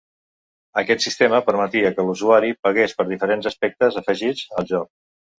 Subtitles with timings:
[0.81, 4.89] Aquest sistema permetia que l'usuari pagués per diferents aspectes afegits al joc.